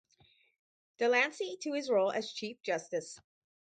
[0.97, 3.19] De Lancey to his role as Chief Justice.